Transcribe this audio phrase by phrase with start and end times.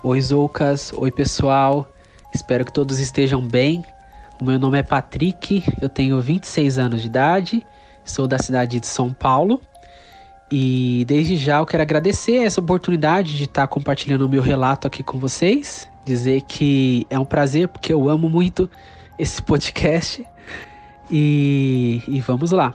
[0.00, 0.92] Oi, Zoucas.
[0.96, 1.92] Oi, pessoal.
[2.32, 3.84] Espero que todos estejam bem.
[4.40, 7.66] O meu nome é Patrick, eu tenho 26 anos de idade,
[8.04, 9.60] sou da cidade de São Paulo.
[10.52, 15.02] E desde já eu quero agradecer essa oportunidade de estar compartilhando o meu relato aqui
[15.02, 15.88] com vocês.
[16.04, 18.70] Dizer que é um prazer, porque eu amo muito
[19.18, 20.24] esse podcast.
[21.10, 22.72] E, e vamos lá.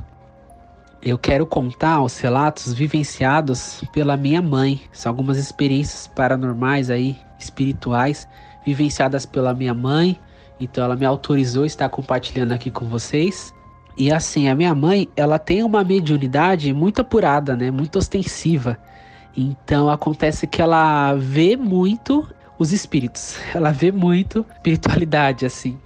[1.05, 4.79] Eu quero contar os relatos vivenciados pela minha mãe.
[4.93, 8.25] São algumas experiências paranormais aí, espirituais,
[8.65, 10.17] vivenciadas pela minha mãe.
[10.57, 13.53] Então ela me autorizou a estar compartilhando aqui com vocês.
[13.97, 17.69] E assim, a minha mãe, ela tem uma mediunidade muito apurada, né?
[17.69, 18.77] Muito ostensiva.
[19.35, 22.25] Então acontece que ela vê muito
[22.57, 23.35] os espíritos.
[23.53, 25.77] Ela vê muito espiritualidade assim.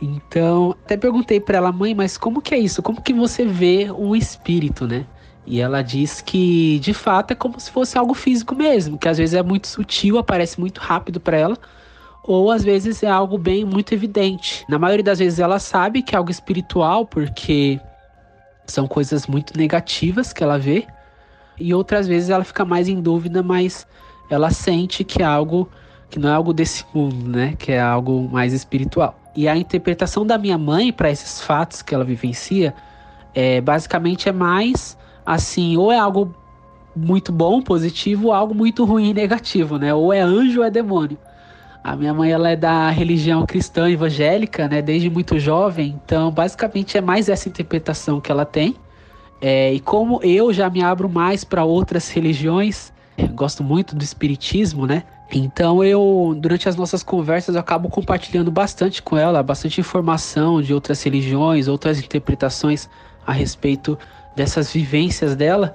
[0.00, 2.82] Então, até perguntei para ela, mãe, mas como que é isso?
[2.82, 5.06] Como que você vê um espírito, né?
[5.46, 9.16] E ela diz que, de fato, é como se fosse algo físico mesmo, que às
[9.16, 11.56] vezes é muito sutil, aparece muito rápido para ela,
[12.22, 14.64] ou às vezes é algo bem muito evidente.
[14.68, 17.80] Na maioria das vezes ela sabe que é algo espiritual, porque
[18.66, 20.86] são coisas muito negativas que ela vê,
[21.58, 23.86] e outras vezes ela fica mais em dúvida, mas
[24.28, 25.70] ela sente que é algo
[26.10, 27.54] que não é algo desse mundo, né?
[27.58, 29.18] Que é algo mais espiritual.
[29.38, 32.74] E a interpretação da minha mãe para esses fatos que ela vivencia
[33.32, 36.34] é basicamente é mais assim, ou é algo
[36.96, 39.94] muito bom, positivo, ou algo muito ruim, negativo, né?
[39.94, 41.16] Ou é anjo ou é demônio.
[41.84, 44.82] A minha mãe ela é da religião cristã evangélica, né?
[44.82, 48.74] Desde muito jovem, então basicamente é mais essa interpretação que ela tem.
[49.40, 52.92] É, e como eu já me abro mais para outras religiões,
[53.34, 55.04] gosto muito do espiritismo, né?
[55.30, 60.72] Então eu, durante as nossas conversas, eu acabo compartilhando bastante com ela, bastante informação de
[60.72, 62.88] outras religiões, outras interpretações
[63.26, 63.98] a respeito
[64.34, 65.74] dessas vivências dela.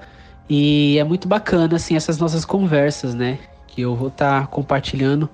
[0.50, 3.38] E é muito bacana, assim, essas nossas conversas, né?
[3.68, 5.30] Que eu vou estar tá compartilhando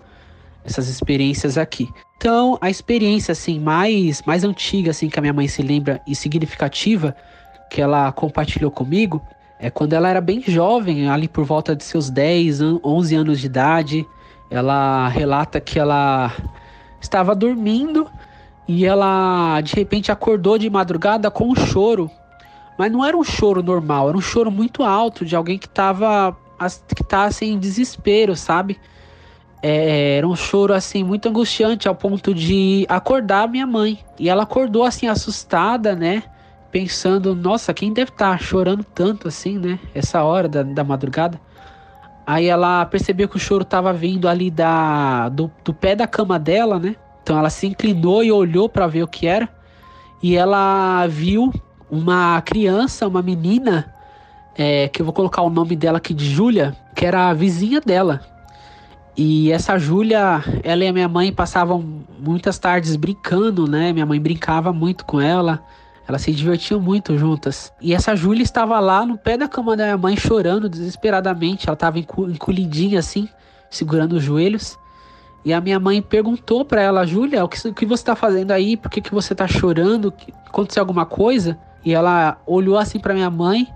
[0.66, 1.90] essas experiências aqui.
[2.18, 6.14] Então, a experiência, assim, mais, mais antiga, assim, que a minha mãe se lembra e
[6.14, 7.16] significativa,
[7.70, 9.22] que ela compartilhou comigo,
[9.60, 13.46] é quando ela era bem jovem, ali por volta de seus 10, 11 anos de
[13.48, 14.08] idade.
[14.50, 16.34] Ela relata que ela
[17.02, 18.10] estava dormindo
[18.66, 22.10] e ela de repente acordou de madrugada com um choro.
[22.78, 26.36] Mas não era um choro normal, era um choro muito alto de alguém que estava
[26.96, 28.80] que tá assim em desespero, sabe?
[29.62, 34.00] É, era um choro assim muito angustiante ao ponto de acordar minha mãe.
[34.18, 36.24] E ela acordou assim assustada, né?
[36.72, 39.80] Pensando, nossa, quem deve estar tá chorando tanto assim, né?
[39.94, 41.40] Essa hora da, da madrugada.
[42.26, 46.38] Aí ela percebeu que o choro estava vindo ali da, do, do pé da cama
[46.38, 46.96] dela, né?
[47.24, 49.50] Então ela se inclinou e olhou para ver o que era.
[50.22, 51.52] E ela viu
[51.90, 53.92] uma criança, uma menina,
[54.56, 57.82] é, que eu vou colocar o nome dela aqui de Júlia, que era a vizinha
[57.82, 58.22] dela.
[59.18, 61.84] E essa Júlia, ela e a minha mãe passavam
[62.20, 63.92] muitas tardes brincando, né?
[63.92, 65.64] Minha mãe brincava muito com ela.
[66.10, 67.72] Elas se divertiam muito juntas.
[67.80, 71.68] E essa Júlia estava lá no pé da cama da minha mãe chorando desesperadamente.
[71.70, 73.30] Ela estava encolhidinha assim,
[73.70, 74.76] segurando os joelhos.
[75.46, 78.50] E a minha mãe perguntou para ela, Júlia, o que, o que você está fazendo
[78.50, 78.76] aí?
[78.76, 80.12] Por que, que você está chorando?
[80.48, 81.56] Aconteceu alguma coisa?
[81.86, 83.68] E ela olhou assim para minha mãe.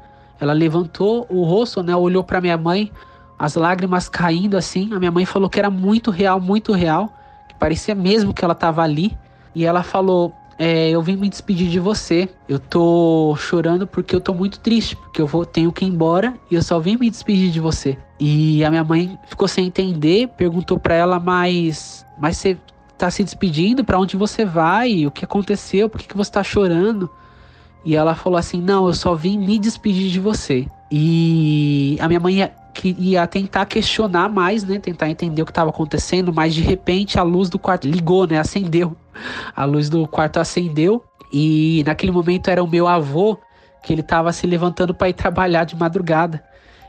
[0.41, 1.95] Ela levantou o rosto, né?
[1.95, 2.91] Olhou para minha mãe,
[3.37, 4.91] as lágrimas caindo assim.
[4.91, 7.13] A minha mãe falou que era muito real, muito real,
[7.47, 9.15] que parecia mesmo que ela estava ali.
[9.53, 12.29] E ela falou: é, eu vim me despedir de você.
[12.47, 16.33] Eu tô chorando porque eu tô muito triste, porque eu vou tenho que ir embora
[16.49, 17.97] e eu só vim me despedir de você.
[18.19, 22.57] E a minha mãe ficou sem entender, perguntou para ela, mas mas você
[22.97, 23.83] tá se despedindo?
[23.83, 25.05] Para onde você vai?
[25.05, 25.89] O que aconteceu?
[25.89, 27.09] Por que, que você tá chorando?
[27.83, 30.67] E ela falou assim: "Não, eu só vim me despedir de você".
[30.91, 32.41] E a minha mãe
[32.83, 34.79] ia, ia tentar questionar mais, né?
[34.79, 38.37] Tentar entender o que estava acontecendo, mas de repente a luz do quarto ligou, né?
[38.39, 38.95] Acendeu.
[39.55, 43.37] A luz do quarto acendeu e naquele momento era o meu avô
[43.83, 46.43] que ele estava se levantando para ir trabalhar de madrugada.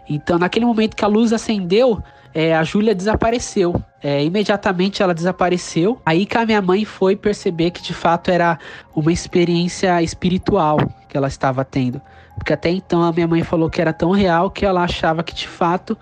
[0.09, 2.01] Então, naquele momento que a luz acendeu,
[2.35, 3.81] é, a Júlia desapareceu.
[4.03, 6.01] É, imediatamente ela desapareceu.
[6.05, 8.59] Aí que a minha mãe foi perceber que de fato era
[8.95, 10.79] uma experiência espiritual
[11.09, 12.01] que ela estava tendo.
[12.37, 15.35] Porque até então a minha mãe falou que era tão real que ela achava que
[15.35, 15.97] de fato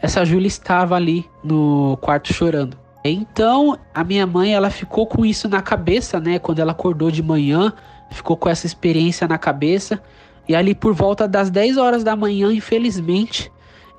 [0.00, 2.76] essa Júlia estava ali no quarto chorando.
[3.04, 6.38] Então, a minha mãe, ela ficou com isso na cabeça, né?
[6.38, 7.72] Quando ela acordou de manhã,
[8.10, 10.00] ficou com essa experiência na cabeça.
[10.48, 13.50] E ali por volta das 10 horas da manhã, infelizmente,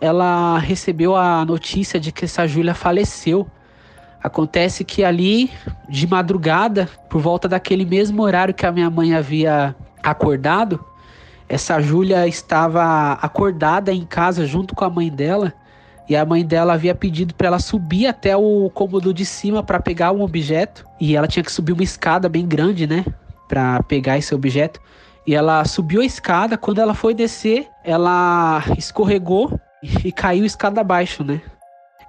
[0.01, 3.47] ela recebeu a notícia de que essa Júlia faleceu.
[4.21, 5.49] Acontece que ali,
[5.87, 10.83] de madrugada, por volta daquele mesmo horário que a minha mãe havia acordado,
[11.49, 15.51] essa Júlia estava acordada em casa junto com a mãe dela
[16.07, 19.79] e a mãe dela havia pedido para ela subir até o cômodo de cima para
[19.79, 23.03] pegar um objeto e ela tinha que subir uma escada bem grande, né,
[23.47, 24.79] para pegar esse objeto.
[25.25, 29.59] E ela subiu a escada, quando ela foi descer, ela escorregou
[30.03, 31.41] e caiu escada abaixo, né?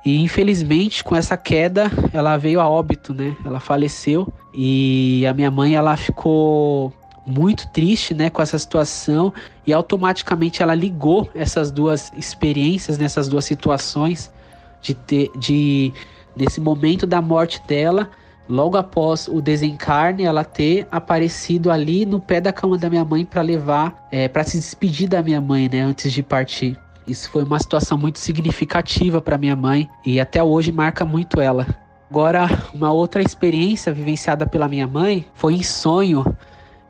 [0.05, 3.37] E infelizmente, com essa queda, ela veio a óbito, né?
[3.45, 6.91] Ela faleceu e a minha mãe ela ficou
[7.27, 9.33] muito triste, né, com essa situação
[9.67, 14.33] e automaticamente ela ligou essas duas experiências, nessas duas situações
[14.81, 15.93] de ter de
[16.35, 18.09] nesse momento da morte dela,
[18.49, 23.25] logo após o desencarne, ela ter aparecido ali no pé da cama da minha mãe
[23.25, 26.79] para levar, é, para se despedir da minha mãe, né, antes de partir.
[27.07, 31.67] Isso foi uma situação muito significativa para minha mãe e até hoje marca muito ela.
[32.11, 36.25] Agora, uma outra experiência vivenciada pela minha mãe foi em sonho.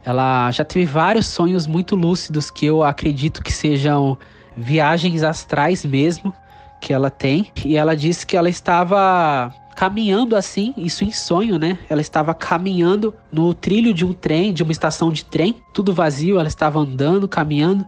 [0.04, 4.16] Ela já teve vários sonhos muito lúcidos que eu acredito que sejam
[4.56, 6.32] viagens astrais mesmo
[6.80, 7.50] que ela tem.
[7.64, 11.78] E ela disse que ela estava caminhando assim, isso em sonho, né?
[11.88, 16.38] Ela estava caminhando no trilho de um trem, de uma estação de trem, tudo vazio,
[16.38, 17.86] ela estava andando, caminhando.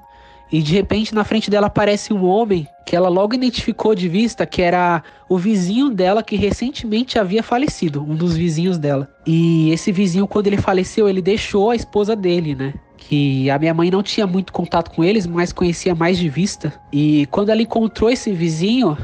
[0.53, 4.45] E de repente na frente dela aparece um homem que ela logo identificou de vista
[4.45, 9.09] que era o vizinho dela que recentemente havia falecido, um dos vizinhos dela.
[9.27, 12.75] E esse vizinho, quando ele faleceu, ele deixou a esposa dele, né?
[12.99, 16.73] Que a minha mãe não tinha muito contato com eles, mas conhecia mais de vista.
[16.93, 18.97] E quando ela encontrou esse vizinho,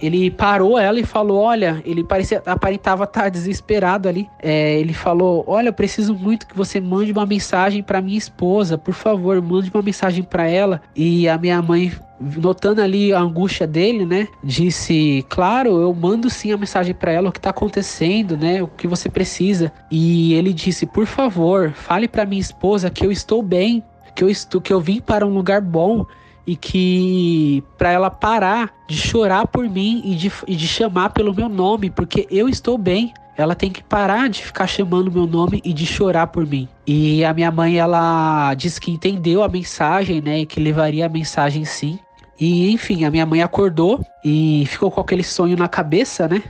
[0.00, 4.28] ele parou ela e falou: Olha, ele parecia, aparentava estar desesperado ali.
[4.42, 8.78] É, ele falou: Olha, eu preciso muito que você mande uma mensagem para minha esposa,
[8.78, 10.80] por favor, mande uma mensagem para ela.
[10.96, 14.26] E a minha mãe notando ali a angústia dele, né?
[14.42, 18.62] Disse: "Claro, eu mando sim a mensagem para ela o que está acontecendo, né?
[18.62, 19.72] O que você precisa".
[19.90, 23.82] E ele disse: "Por favor, fale para minha esposa que eu estou bem,
[24.14, 26.06] que eu estou que eu vim para um lugar bom
[26.46, 31.34] e que para ela parar de chorar por mim e de, e de chamar pelo
[31.34, 33.12] meu nome, porque eu estou bem.
[33.36, 36.68] Ela tem que parar de ficar chamando meu nome e de chorar por mim.
[36.86, 40.40] E a minha mãe, ela disse que entendeu a mensagem, né?
[40.40, 41.98] E que levaria a mensagem sim.
[42.38, 46.42] E enfim, a minha mãe acordou e ficou com aquele sonho na cabeça, né?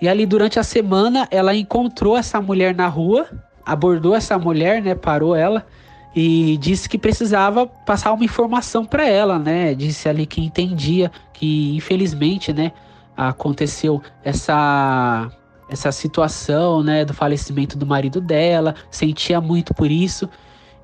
[0.00, 3.28] E ali durante a semana ela encontrou essa mulher na rua,
[3.64, 4.94] abordou essa mulher, né?
[4.94, 5.64] Parou ela
[6.16, 9.74] e disse que precisava passar uma informação para ela, né?
[9.74, 12.72] Disse ali que entendia que infelizmente, né,
[13.14, 15.30] aconteceu essa
[15.68, 20.28] essa situação, né, do falecimento do marido dela, sentia muito por isso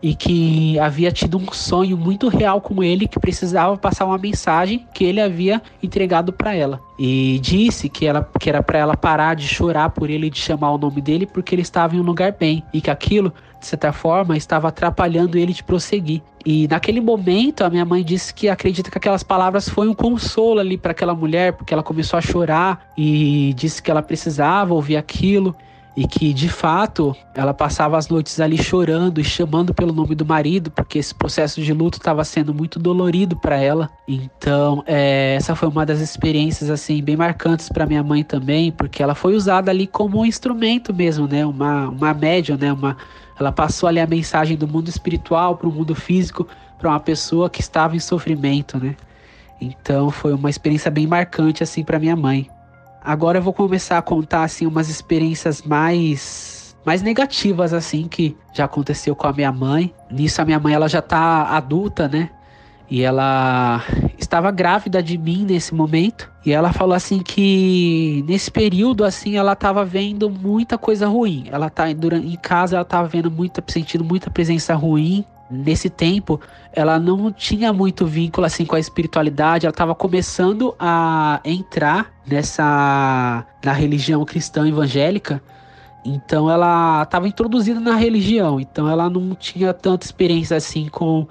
[0.03, 4.85] e que havia tido um sonho muito real com ele que precisava passar uma mensagem
[4.93, 6.81] que ele havia entregado para ela.
[6.99, 10.39] E disse que, ela, que era para ela parar de chorar por ele e de
[10.39, 13.67] chamar o nome dele porque ele estava em um lugar bem e que aquilo, de
[13.67, 16.21] certa forma, estava atrapalhando ele de prosseguir.
[16.45, 20.59] E naquele momento, a minha mãe disse que acredita que aquelas palavras foi um consolo
[20.59, 24.97] ali para aquela mulher, porque ela começou a chorar e disse que ela precisava ouvir
[24.97, 25.55] aquilo
[25.97, 30.25] e que de fato ela passava as noites ali chorando e chamando pelo nome do
[30.25, 33.91] marido, porque esse processo de luto estava sendo muito dolorido para ela.
[34.09, 39.03] Então, é, essa foi uma das experiências assim bem marcantes para minha mãe também, porque
[39.03, 41.45] ela foi usada ali como um instrumento mesmo, né?
[41.45, 42.73] Uma uma médium, né?
[42.73, 42.97] Uma
[43.39, 46.47] ela passou ali a mensagem do mundo espiritual para o mundo físico
[46.79, 48.97] para uma pessoa que estava em sofrimento, né?
[49.61, 52.49] Então, foi uma experiência bem marcante assim para minha mãe.
[53.05, 58.65] Agora eu vou começar a contar assim umas experiências mais mais negativas assim que já
[58.65, 59.95] aconteceu com a minha mãe.
[60.11, 62.31] Nisso a minha mãe ela já tá adulta, né?
[62.91, 63.83] E ela
[64.19, 66.31] estava grávida de mim nesse momento.
[66.45, 71.45] E ela falou assim que nesse período assim ela estava vendo muita coisa ruim.
[71.51, 76.41] Ela tá em casa ela estava vendo muita sentindo muita presença ruim nesse tempo,
[76.73, 83.45] ela não tinha muito vínculo assim com a espiritualidade, ela estava começando a entrar nessa
[83.65, 85.43] na religião cristã evangélica.
[86.05, 91.29] Então ela estava introduzida na religião, então ela não tinha tanta experiência assim com,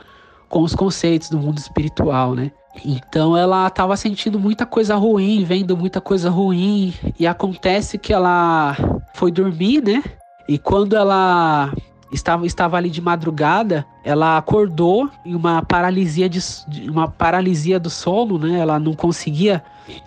[0.48, 2.52] com os conceitos do mundo espiritual, né?
[2.86, 8.78] Então ela estava sentindo muita coisa ruim, vendo muita coisa ruim, e acontece que ela
[9.14, 10.02] foi dormir, né?
[10.48, 11.74] E quando ela
[12.12, 16.40] estava, estava ali de madrugada, ela acordou em uma paralisia de,
[16.90, 18.60] uma paralisia do sono, né?
[18.60, 19.64] Ela não conseguia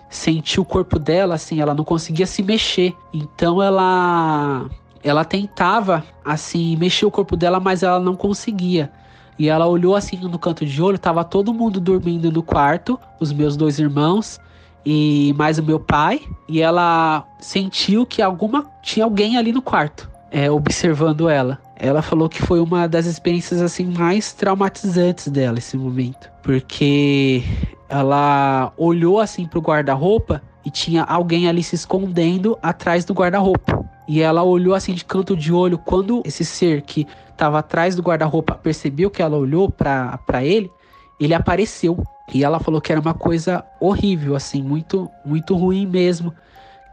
[0.09, 2.93] sentir o corpo dela, assim, ela não conseguia se mexer.
[3.13, 4.65] Então ela
[5.03, 8.91] ela tentava assim mexer o corpo dela, mas ela não conseguia.
[9.37, 13.31] E ela olhou assim no canto de olho, tava todo mundo dormindo no quarto, os
[13.31, 14.39] meus dois irmãos
[14.85, 20.09] e mais o meu pai, e ela sentiu que alguma tinha alguém ali no quarto,
[20.31, 21.59] é, observando ela.
[21.77, 27.43] Ela falou que foi uma das experiências assim mais traumatizantes dela esse momento, porque
[27.89, 33.85] ela olhou assim pro guarda-roupa e tinha alguém ali se escondendo atrás do guarda-roupa.
[34.07, 38.01] E ela olhou assim de canto de olho quando esse ser que estava atrás do
[38.01, 40.71] guarda-roupa percebeu que ela olhou para ele,
[41.19, 42.01] ele apareceu.
[42.33, 46.33] E ela falou que era uma coisa horrível, assim, muito, muito ruim mesmo.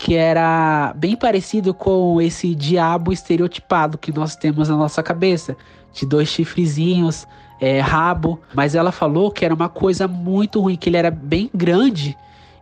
[0.03, 5.57] Que era bem parecido com esse diabo estereotipado que nós temos na nossa cabeça,
[5.93, 7.25] de dois chifrezinhos,
[7.61, 8.41] é, rabo.
[8.53, 12.19] Mas ela falou que era uma coisa muito ruim, que ele era bem grande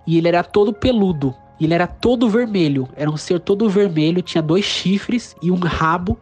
[0.06, 1.34] e ele era todo peludo.
[1.58, 6.18] Ele era todo vermelho, era um ser todo vermelho, tinha dois chifres e um rabo.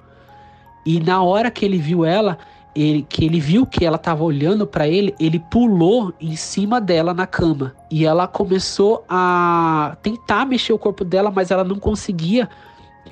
[0.86, 2.38] E na hora que ele viu ela,
[2.74, 7.12] ele, que ele viu que ela estava olhando para ele, ele pulou em cima dela
[7.12, 7.74] na cama.
[7.90, 12.48] E ela começou a tentar mexer o corpo dela, mas ela não conseguia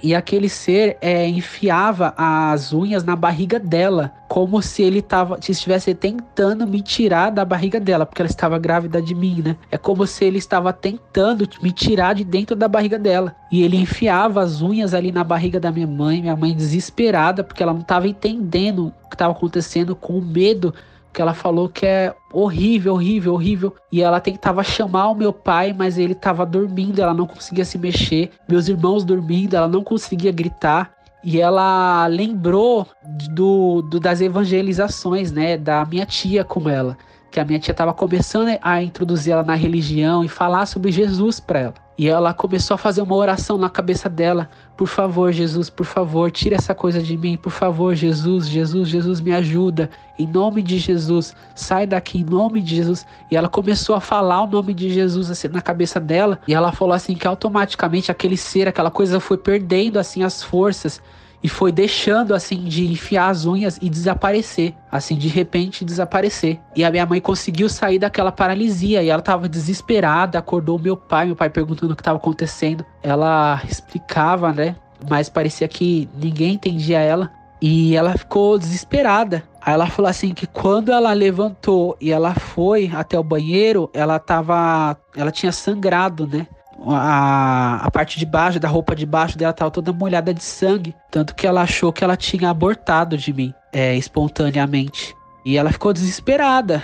[0.02, 5.52] e aquele ser é, enfiava as unhas na barriga dela, como se ele tava, se
[5.52, 9.56] estivesse tentando me tirar da barriga dela, porque ela estava grávida de mim, né?
[9.70, 13.34] É como se ele estava tentando me tirar de dentro da barriga dela.
[13.50, 17.62] E ele enfiava as unhas ali na barriga da minha mãe, minha mãe desesperada, porque
[17.62, 20.74] ela não estava entendendo o que estava acontecendo, com medo
[21.16, 23.74] que ela falou que é horrível, horrível, horrível.
[23.90, 27.78] E ela tentava chamar o meu pai, mas ele estava dormindo, ela não conseguia se
[27.78, 28.30] mexer.
[28.46, 30.92] Meus irmãos dormindo, ela não conseguia gritar.
[31.24, 32.86] E ela lembrou
[33.30, 36.98] do, do, das evangelizações, né, da minha tia com ela,
[37.32, 41.40] que a minha tia estava começando a introduzir ela na religião e falar sobre Jesus
[41.40, 41.85] para ela.
[41.98, 46.30] E ela começou a fazer uma oração na cabeça dela: Por favor, Jesus, por favor,
[46.30, 47.36] tira essa coisa de mim.
[47.36, 49.88] Por favor, Jesus, Jesus, Jesus, me ajuda.
[50.18, 53.06] Em nome de Jesus, sai daqui, em nome de Jesus.
[53.30, 56.38] E ela começou a falar o nome de Jesus assim, na cabeça dela.
[56.46, 61.00] E ela falou assim: que automaticamente aquele ser, aquela coisa foi perdendo assim as forças
[61.46, 66.58] e foi deixando assim de enfiar as unhas e desaparecer, assim de repente desaparecer.
[66.74, 71.26] E a minha mãe conseguiu sair daquela paralisia e ela estava desesperada, acordou meu pai,
[71.26, 72.84] meu pai perguntando o que estava acontecendo.
[73.00, 74.74] Ela explicava, né?
[75.08, 77.30] Mas parecia que ninguém entendia ela
[77.62, 79.44] e ela ficou desesperada.
[79.62, 84.18] Aí ela falou assim que quando ela levantou e ela foi até o banheiro, ela
[84.18, 86.48] tava, ela tinha sangrado, né?
[86.84, 90.94] A, a parte de baixo, da roupa de baixo dela estava toda molhada de sangue.
[91.10, 95.14] Tanto que ela achou que ela tinha abortado de mim, é, espontaneamente.
[95.44, 96.82] E ela ficou desesperada.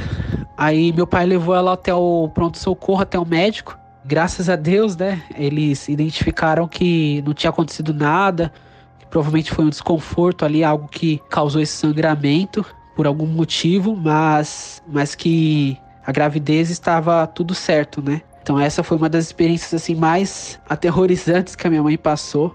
[0.56, 3.78] Aí meu pai levou ela até o pronto-socorro, até o médico.
[4.04, 5.22] Graças a Deus, né?
[5.36, 8.52] Eles identificaram que não tinha acontecido nada.
[8.98, 14.82] Que provavelmente foi um desconforto ali, algo que causou esse sangramento por algum motivo, mas,
[14.86, 18.22] mas que a gravidez estava tudo certo, né?
[18.42, 22.54] Então essa foi uma das experiências assim mais aterrorizantes que a minha mãe passou.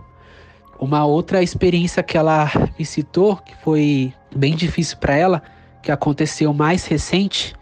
[0.79, 5.41] Uma outra experiência que ela me citou, que foi bem difícil para ela,
[5.81, 7.55] que aconteceu mais recente,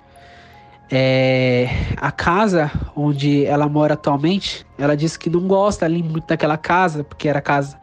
[0.91, 4.65] é a casa onde ela mora atualmente.
[4.77, 7.79] Ela disse que não gosta ali muito daquela casa, porque era casa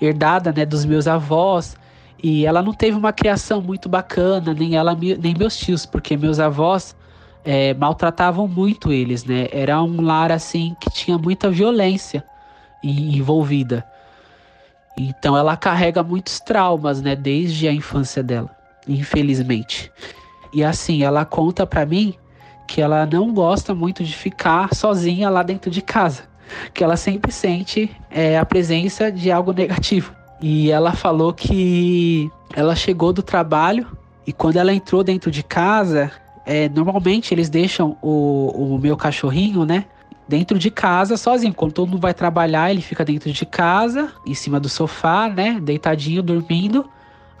[0.00, 1.76] herdada, né, dos meus avós.
[2.22, 6.40] E ela não teve uma criação muito bacana, nem ela nem meus tios, porque meus
[6.40, 6.94] avós
[7.46, 9.46] é, maltratavam muito eles, né?
[9.52, 12.24] Era um lar assim que tinha muita violência
[12.82, 13.86] envolvida.
[14.98, 18.50] Então ela carrega muitos traumas, né, desde a infância dela,
[18.88, 19.92] infelizmente.
[20.52, 22.14] E assim, ela conta para mim
[22.66, 26.24] que ela não gosta muito de ficar sozinha lá dentro de casa,
[26.74, 30.12] que ela sempre sente é, a presença de algo negativo.
[30.40, 33.86] E ela falou que ela chegou do trabalho
[34.26, 36.10] e quando ela entrou dentro de casa,
[36.46, 39.84] é, normalmente eles deixam o, o meu cachorrinho, né?
[40.28, 41.52] Dentro de casa, sozinho.
[41.52, 45.60] Quando todo mundo vai trabalhar, ele fica dentro de casa, em cima do sofá, né?
[45.60, 46.88] Deitadinho, dormindo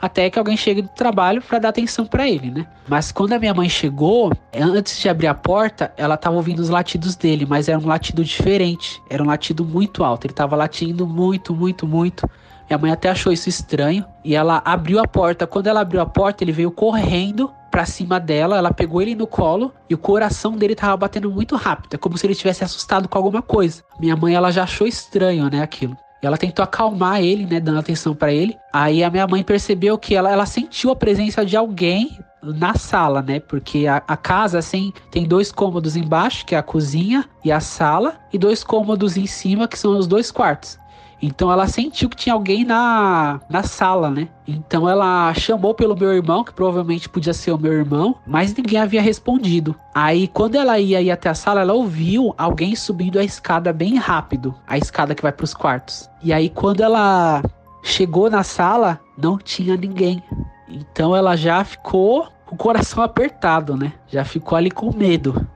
[0.00, 2.66] até que alguém chegue do trabalho para dar atenção para ele, né?
[2.86, 6.68] Mas quando a minha mãe chegou, antes de abrir a porta, ela tava ouvindo os
[6.68, 11.06] latidos dele, mas era um latido diferente, era um latido muito alto, ele tava latindo
[11.06, 12.28] muito, muito, muito.
[12.68, 15.46] Minha mãe até achou isso estranho e ela abriu a porta.
[15.46, 19.26] Quando ela abriu a porta, ele veio correndo pra cima dela, ela pegou ele no
[19.26, 21.92] colo e o coração dele tava batendo muito rápido.
[21.92, 23.82] É como se ele tivesse assustado com alguma coisa.
[24.00, 25.94] Minha mãe, ela já achou estranho, né, aquilo.
[26.22, 28.56] Ela tentou acalmar ele, né, dando atenção para ele.
[28.72, 33.20] Aí a minha mãe percebeu que ela, ela sentiu a presença de alguém na sala,
[33.20, 33.40] né?
[33.40, 37.60] Porque a, a, casa, assim, tem dois cômodos embaixo, que é a cozinha e a
[37.60, 40.78] sala, e dois cômodos em cima, que são os dois quartos.
[41.20, 44.28] Então ela sentiu que tinha alguém na, na sala, né?
[44.46, 48.78] Então ela chamou pelo meu irmão, que provavelmente podia ser o meu irmão, mas ninguém
[48.78, 49.74] havia respondido.
[49.94, 53.96] Aí quando ela ia ir até a sala, ela ouviu alguém subindo a escada bem
[53.96, 56.08] rápido, a escada que vai para os quartos.
[56.22, 57.42] E aí quando ela
[57.82, 60.22] chegou na sala, não tinha ninguém.
[60.68, 63.92] Então ela já ficou com o coração apertado, né?
[64.08, 65.46] Já ficou ali com medo.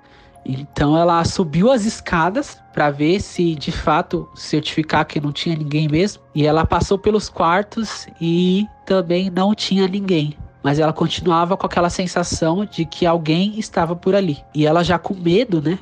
[0.45, 5.89] Então ela subiu as escadas para ver se de fato certificar que não tinha ninguém
[5.89, 6.23] mesmo.
[6.35, 10.37] E ela passou pelos quartos e também não tinha ninguém.
[10.63, 14.39] Mas ela continuava com aquela sensação de que alguém estava por ali.
[14.55, 15.79] E ela já com medo, né?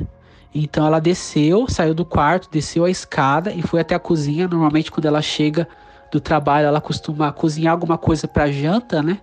[0.54, 4.48] Então ela desceu, saiu do quarto, desceu a escada e foi até a cozinha.
[4.48, 5.68] Normalmente quando ela chega
[6.10, 9.18] do trabalho, ela costuma cozinhar alguma coisa para janta, né?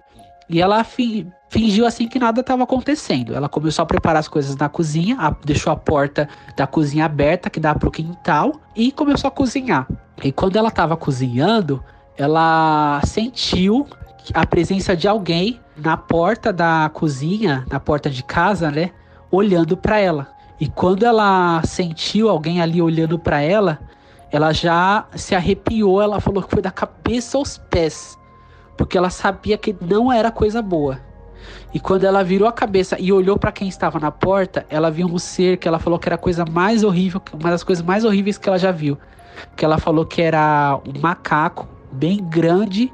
[0.50, 3.34] E ela fingiu assim que nada estava acontecendo.
[3.36, 7.50] Ela começou a preparar as coisas na cozinha, a, deixou a porta da cozinha aberta
[7.50, 9.88] que dá para o quintal e começou a cozinhar.
[10.24, 11.84] E quando ela estava cozinhando,
[12.18, 13.88] ela sentiu
[14.34, 18.92] a presença de alguém na porta da cozinha, na porta de casa, né,
[19.30, 20.28] olhando para ela.
[20.60, 23.80] E quando ela sentiu alguém ali olhando para ela,
[24.32, 28.18] ela já se arrepiou, ela falou que foi da cabeça aos pés,
[28.78, 31.00] porque ela sabia que não era coisa boa.
[31.74, 35.08] E quando ela virou a cabeça e olhou para quem estava na porta, ela viu
[35.08, 38.06] um ser que ela falou que era a coisa mais horrível, uma das coisas mais
[38.06, 38.98] horríveis que ela já viu.
[39.56, 42.92] Que ela falou que era um macaco bem grande,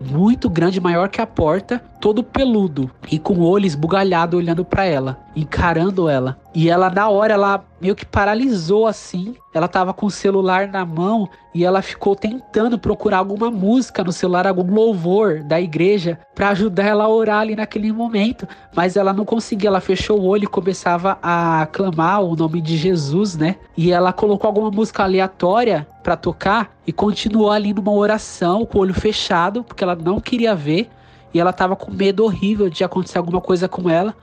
[0.00, 4.84] muito grande, maior que a porta, todo peludo e com o olho esbugalhado olhando para
[4.84, 6.38] ela, encarando ela.
[6.54, 9.34] E ela na hora ela meio que paralisou assim.
[9.52, 14.12] Ela tava com o celular na mão e ela ficou tentando procurar alguma música no
[14.12, 19.12] celular, algum louvor da igreja para ajudar ela a orar ali naquele momento, mas ela
[19.12, 19.68] não conseguia.
[19.68, 23.56] Ela fechou o olho e começava a clamar o nome de Jesus, né?
[23.76, 28.80] E ela colocou alguma música aleatória para tocar e continuou ali numa oração com o
[28.82, 30.88] olho fechado, porque ela não queria ver
[31.32, 34.14] e ela tava com medo horrível de acontecer alguma coisa com ela.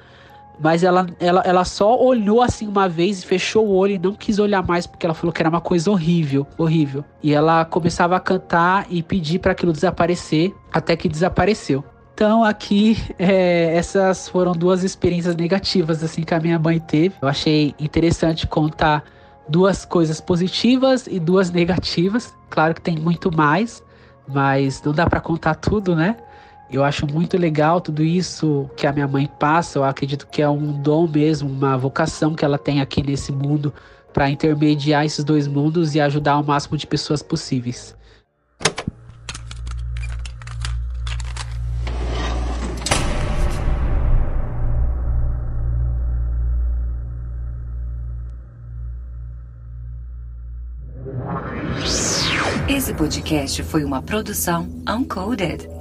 [0.62, 4.14] Mas ela, ela, ela só olhou assim uma vez e fechou o olho e não
[4.14, 7.04] quis olhar mais porque ela falou que era uma coisa horrível, horrível.
[7.24, 11.84] E ela começava a cantar e pedir para aquilo desaparecer, até que desapareceu.
[12.14, 17.16] Então aqui é, essas foram duas experiências negativas assim que a minha mãe teve.
[17.22, 19.04] Eu achei interessante contar
[19.50, 22.36] duas coisas positivas e duas negativas.
[22.52, 23.84] Claro que tem muito mais,
[24.28, 26.18] mas não dá para contar tudo, né?
[26.72, 29.78] Eu acho muito legal tudo isso que a minha mãe passa.
[29.78, 33.74] Eu acredito que é um dom mesmo, uma vocação que ela tem aqui nesse mundo
[34.14, 37.94] para intermediar esses dois mundos e ajudar o máximo de pessoas possíveis.
[52.70, 55.81] Esse podcast foi uma produção Uncoded.